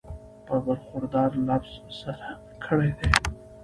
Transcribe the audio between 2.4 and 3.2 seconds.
کړی دی